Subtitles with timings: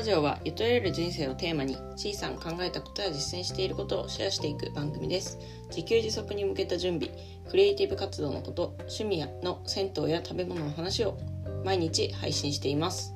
[0.00, 5.38] ラジオはゆとれる人生をテーマに小さん考えたことや実践していることをシェアしていく番組です。
[5.68, 7.14] 自給自足に向けた準備
[7.50, 11.18] クリエイティブ活動のこと趣味やの銭湯や食べ物の話を
[11.66, 13.14] 毎日配信しています。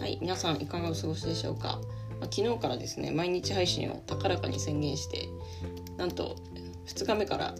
[0.00, 1.80] はい皆さんいかがお過ごしでしょうか、
[2.18, 5.28] まあ、昨日からですね毎日配信を高らかに宣言して
[5.96, 6.34] なんと
[6.86, 7.54] 2日目から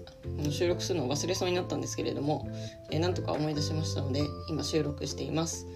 [0.51, 2.49] 収録するのを忘れそうになったんですけれども、
[2.91, 5.67] えー、なんとか思い出しましたので今収録しています。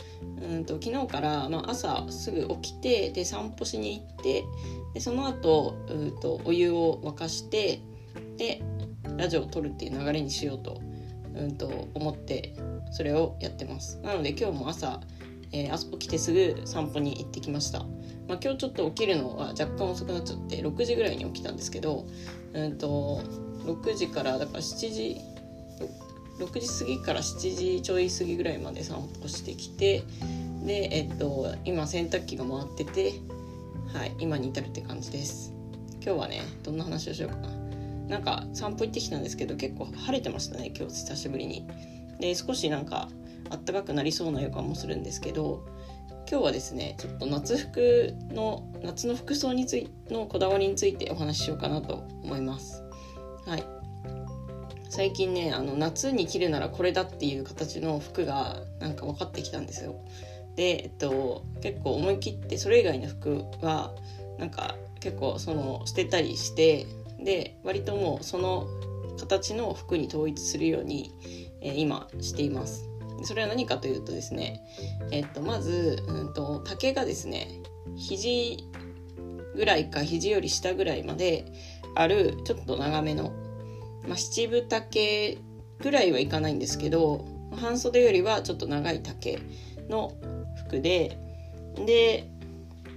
[0.42, 4.44] うんと昨日から、まあ、朝すぐ起きてで散歩しに行って
[4.94, 7.80] でその後うとお湯を沸かして
[8.36, 8.62] で
[9.16, 10.80] ラジオを撮るっていう流れにしようと,、
[11.34, 12.54] うんと思って
[12.92, 13.98] それをやってます。
[14.02, 15.00] なので今日も朝、
[15.52, 22.06] えー、朝起きてすぐ散歩に行ってきました、まあ、今日ちょっと起きるのは若干遅くなっちゃって6時ぐらいに起きたんですけど
[22.52, 23.22] うんと
[23.64, 25.20] 6時からだから7時
[26.38, 30.02] 6時過ぎから7時ちょい過ぎぐらいまで散歩してきて
[30.64, 33.12] でえっと今洗濯機が回ってて
[33.92, 35.52] はい今に至るって感じです。
[36.02, 37.48] 今日はねどんな話をしようかな。
[38.08, 41.66] なんか散歩行ってきたんですけど結構晴れてましたね今日久しぶりに。
[42.18, 43.08] で少しなんか
[43.50, 45.66] あったかくなりそうな予感もするんですけど
[46.30, 52.82] 今日はですねちょっと夏服の夏の服装についのこだわりについてお話ししようかなと思います。
[53.50, 53.64] はい。
[54.90, 59.96] 最近ねあの夏に着るならこれだっていう形の服がなんか分かってきたんですよ。
[60.54, 63.92] で、えっと、結構思い切ってそれ以外の服は
[64.38, 66.86] なんか結構その捨てたりして
[67.18, 68.68] で割ともうその
[69.18, 71.12] 形の服に統一するように、
[71.60, 72.88] えー、今しています。
[73.24, 74.62] それは何かというとですね、
[75.10, 77.48] えっと、まず、うんと、丈がですね
[77.96, 78.64] 肘
[79.56, 81.52] ぐらいか肘より下ぐらいまで
[81.94, 83.32] あるちょっと長めの、
[84.06, 85.38] まあ、七分丈
[85.80, 87.24] ぐらいはいかないんですけど
[87.56, 89.38] 半袖よりはちょっと長い丈
[89.88, 90.12] の
[90.66, 91.18] 服で
[91.86, 92.28] で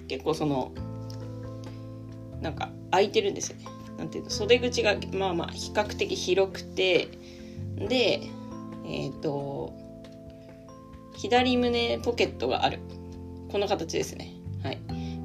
[0.07, 0.71] 結構その
[2.41, 3.65] なんか開いてるんですよね。
[3.97, 7.07] なんていうの袖口がまあまあ比較的広くて
[7.77, 8.21] で
[8.85, 9.73] えっ、ー、と
[11.15, 12.79] 左胸ポケットがある。
[13.49, 14.33] この形ですね。
[14.63, 14.79] はい。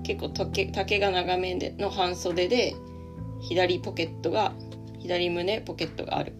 [0.04, 2.74] 結構丈丈が長めでの半袖で
[3.40, 4.52] 左ポケットが
[4.98, 6.34] 左胸ポケットがある。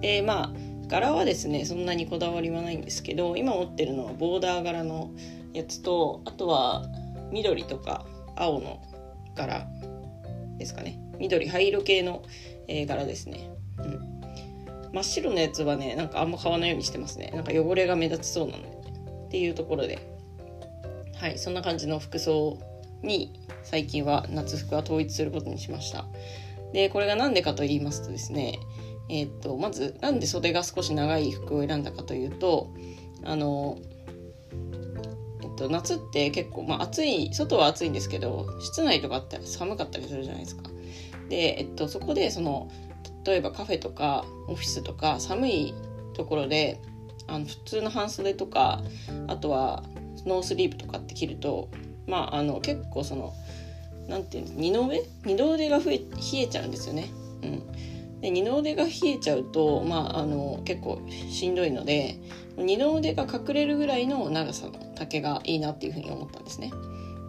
[0.00, 0.52] でまあ
[0.86, 5.10] 柄はですねそんなにこだわりはないんですけど今持ってるのはボーダー柄の
[5.52, 6.86] やつとあとは
[7.32, 8.04] 緑とか
[8.36, 8.82] 青の
[9.34, 9.66] 柄
[10.58, 11.00] ですかね。
[11.18, 12.22] 緑灰色系の、
[12.68, 14.20] え、柄ですね、うん、
[14.92, 17.30] 真っ白のやつはねなんかあんま買わないようにしてますね。
[17.34, 18.68] なんか汚れが目立ちそうなので。
[19.26, 19.98] っていうところで。
[21.16, 22.58] はいそんな感じの服装
[23.04, 23.32] に
[23.62, 26.06] 最近は夏服は統一することにしました
[26.72, 28.58] でこれが何でかと言いますとですね
[29.08, 32.72] えー、っとまずなんで袖が少し長い服を選んだかというと
[33.24, 33.78] あの
[35.42, 40.64] えっと、夏って結構、まあ、暑い外は暑いんですけど室内とかって寒かったりするじゃないですか。
[41.28, 42.70] で、えっと、そこでその
[43.24, 45.74] 例えばカフェとかオフィスとか寒い
[46.14, 46.80] ところで
[47.26, 48.82] あの普通の半袖とか
[49.28, 49.82] あとは
[50.26, 51.68] ノースリーブとかって着ると
[52.06, 53.32] まああの結構その
[54.08, 56.04] 何て言うんです二の腕二の腕が増え冷
[56.34, 57.08] えちゃうんですよね。
[57.42, 62.18] うん、で二の腕が冷えちゃうと、まあ、あの結構しんどいので
[62.56, 66.70] 二の腕が隠れるぐらいの長さの丈がいいなっていうふうに思ったんですね。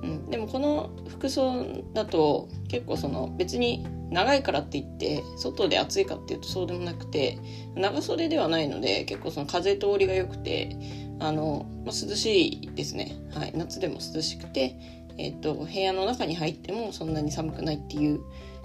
[0.03, 7.40] うん、でもこの服装だと結構その別に長いからって言って外で暑いかっていうとそうでもなくて
[7.75, 10.78] 長袖ではないので結構その風通りが良くて
[11.20, 14.78] あの、まあ、涼しいですね、はい、夏でも涼しくて、
[15.18, 18.20] えーと、部屋の中に入ってもそんなに寒くないっていう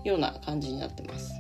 [0.05, 1.33] ような感じになってます。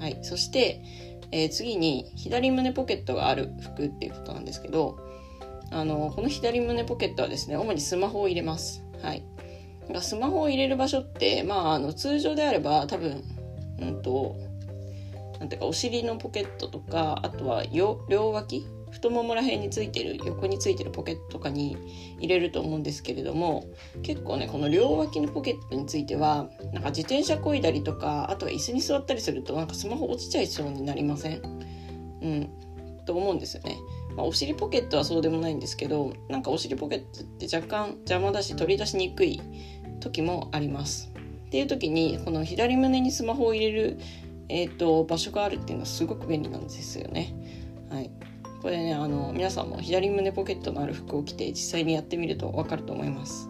[0.00, 0.82] はい、そして、
[1.30, 4.98] えー、次に左胸ポケットがある服っていうことなんですけど
[5.70, 8.84] あのこの左胸ポケットはですね主にスマホを入れます。
[9.00, 9.24] はい、
[10.00, 13.22] スマホを入れる場所って、まあ、あの通常であれば多分、
[13.80, 14.36] うんと、
[15.40, 21.76] なんていうかお尻のポケットとかあとは両脇太ももら辺についてる横についてるポケットとかに
[22.18, 23.64] 入れると思うんですけれども
[24.02, 31.42] 結構ねこの両脇のポケットについてはなんか自転車こいだりとかあとは椅子に座ったりするとなんかスマホ落ちちゃいそうになりません？
[32.22, 32.50] うん
[33.04, 33.76] と思うんですよね。
[34.14, 39.40] まあ、お尻ポケットはそうでもないんですけどなんかお尻ポケットって若干邪魔だし取り出しにくい
[40.00, 41.10] 時もあります。
[41.46, 43.98] っていう時にこの左胸にスマホを入れる、
[44.48, 47.34] えーと、場所があるっていうのはすごく便利なんですよね。
[47.90, 48.10] はい、
[48.62, 53.48] これねあの皆さんも左胸ポケットのある服を着て実際にやってみると分かると思います。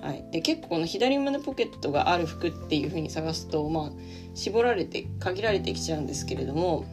[0.00, 3.90] はい、で結構この左胸ポケットがある服っていう風に探すと、まあ、
[4.34, 6.84] 絞られて限られてきちゃうんですけれども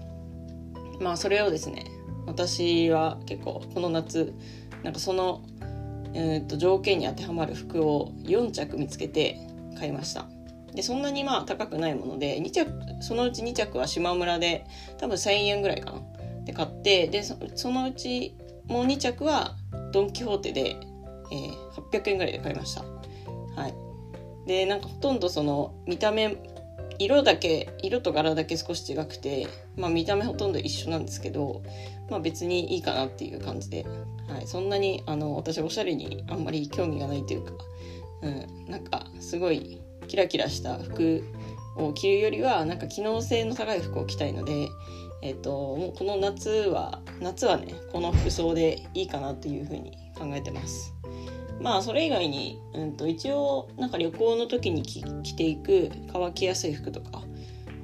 [0.99, 1.85] まあそれをですね
[2.27, 4.35] 私は結構この夏
[4.83, 5.41] なんかその
[6.13, 9.37] えー、と条件に当てはまる服を4着見つけて
[9.77, 10.25] 買いました。
[10.73, 14.65] でそんなにまあ高くないもので2着そのうち2着は島村で
[14.97, 16.01] 多分1000円ぐらいかな。
[16.49, 18.35] で買ってでそのうち
[18.65, 19.55] もう2着は
[19.91, 20.77] ドン・キホーテで、
[21.31, 22.83] えー、800円ぐらいで買いました。
[23.55, 23.73] はい。
[24.47, 26.37] でなんかほとんどその見た目
[26.97, 29.47] 色だけ色と柄だけ少し違くて、
[29.77, 31.61] まあ、見た目ほとんど一緒なんですけど、
[32.09, 33.85] まあ、別にいいかなっていう感じで、
[34.27, 37.51] はい、そんなにあの私おしゃれにあんまり興味がないというか、
[38.23, 41.23] うん、なんかすごいキラキラした服
[41.77, 44.69] を着るよりはなんか機能性の高い服を着たいので、
[45.21, 50.93] えっ、ともうこの夏は夏はねこの服装でいいかなというふうに考えてます。
[51.61, 57.21] まあそれ以外に、うんと、一応なんか旅行の時に着ていく乾きやすい服とか、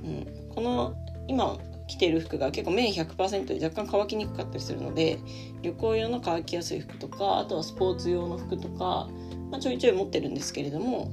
[0.04, 0.96] うん、この
[1.28, 5.20] 今着てる服が結構綿100%で若干乾きにくかったりするので
[5.62, 9.08] 旅行用の乾きやすい服とかあとはスポーツ用の服とか、
[9.52, 11.12] まあ、ちょいちょい持ってるんですけれども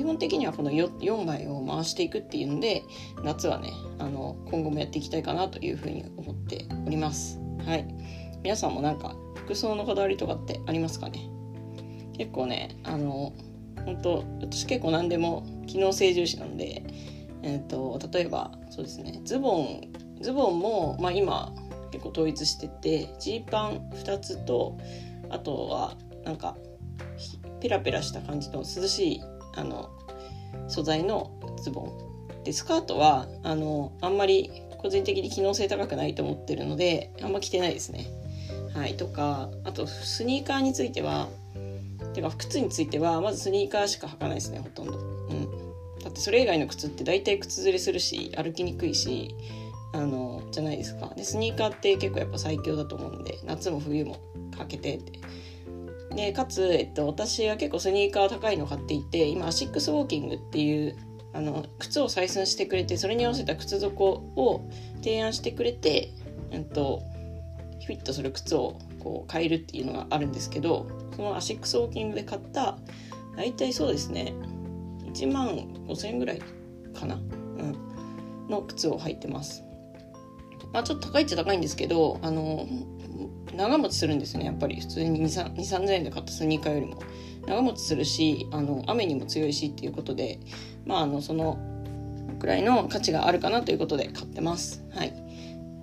[0.00, 2.84] 基本的にはこの 4, 4枚を回していくっていうので
[3.22, 7.38] 夏はねあの今後もやっていきたいかなというふうに思っております。
[7.66, 7.86] はい。
[8.42, 11.28] 皆さんもなんか服装のこだわりとかってありますかね？
[12.16, 13.34] 結構ねあの
[13.84, 16.82] 本当私結構何でも機能性重視なんで、
[17.42, 19.92] えーと、例えばそうですねズボン
[20.22, 21.52] ズボンも、まあ、今
[21.90, 24.78] 結構統一しててジーパン2つと
[25.28, 26.56] あとはなんか
[27.60, 29.22] ペラペラした感じの涼しい
[29.54, 29.90] あの
[30.68, 31.30] 素材の
[31.62, 32.44] ズボン。
[32.44, 38.06] でスカートはあのあんまり個人的に機能性高くないと思ってるのであんま着てないですね。
[38.74, 41.28] はいとかあとスニーカーについては
[42.14, 45.46] てか靴についてはまずスニーカーしか履かないですねほとんど、うん、
[46.02, 49.34] だってそれ以外の靴って大体靴ずれするし歩きにくいし
[49.92, 51.12] あのじゃないですか。
[51.16, 54.16] でスニーカーって結構やっぱ最強だと思うんで夏も冬も
[54.56, 55.12] かけてって
[56.14, 60.96] でかつ、えっと、私は結構スニーカー高いの買っていて今アシックスウォーキングっていう
[61.32, 66.10] あの靴を採寸してくれてそれに合わせた靴底を提案してくれて、
[66.50, 67.02] えっと、
[67.86, 72.76] フィットする靴をこう買えるっていうのがあるんですけどそのアシックスウォーキングで買った
[73.36, 74.34] 大体そうですね
[75.12, 75.48] 1万
[75.86, 76.42] 5000円ぐらい
[76.94, 79.64] かな、うん、の靴を履いてます。
[80.72, 82.68] まあちょっと高いっちゃ高いんですけどあの
[83.54, 84.80] 長持ちするんですねやっぱり。
[84.80, 87.02] 普通に2 3 0 0 0円で買ったスニーカーよりも。
[87.46, 90.38] 長持ちするしあの雨にも強いしっていうことで
[90.84, 91.58] まああのその
[92.38, 94.84] くらいの価値があるかなということで買ってます。
[94.94, 95.14] はい。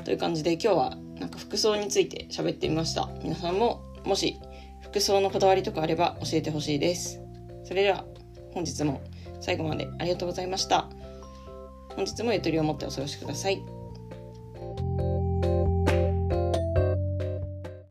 [0.04, 3.10] という感じで今日はなんか服装について喋ってみました。
[3.24, 4.40] 皆さんももし
[4.82, 7.22] 服装のこだわりとかあれば教えてほしいです。
[7.64, 8.06] それでは
[8.54, 9.02] 本日も
[9.42, 10.90] 最後までありがとうございました。
[11.96, 13.77] 本日もゆとりを持ってお過ごしください。